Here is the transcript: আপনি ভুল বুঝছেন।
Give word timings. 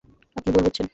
আপনি 0.35 0.49
ভুল 0.53 0.63
বুঝছেন। 0.63 0.87